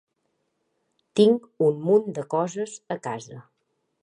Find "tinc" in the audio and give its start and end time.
1.19-1.45